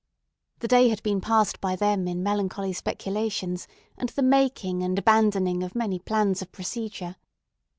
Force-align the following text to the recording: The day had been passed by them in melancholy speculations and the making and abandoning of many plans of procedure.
The 0.61 0.67
day 0.67 0.89
had 0.89 1.03
been 1.03 1.21
passed 1.21 1.61
by 1.61 1.75
them 1.75 2.07
in 2.07 2.23
melancholy 2.23 2.73
speculations 2.73 3.67
and 3.95 4.09
the 4.09 4.23
making 4.23 4.81
and 4.81 4.97
abandoning 4.97 5.61
of 5.61 5.75
many 5.75 5.99
plans 5.99 6.41
of 6.41 6.51
procedure. 6.51 7.17